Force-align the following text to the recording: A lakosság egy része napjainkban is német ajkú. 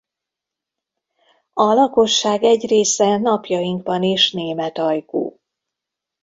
A 1.53 1.63
lakosság 1.63 2.43
egy 2.43 2.65
része 2.67 3.17
napjainkban 3.17 4.03
is 4.03 4.31
német 4.31 4.77
ajkú. 4.77 5.39